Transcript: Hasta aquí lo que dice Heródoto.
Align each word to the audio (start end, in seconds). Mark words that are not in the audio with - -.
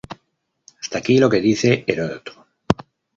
Hasta 0.81 0.97
aquí 0.97 1.19
lo 1.19 1.29
que 1.29 1.41
dice 1.41 1.83
Heródoto. 1.85 2.47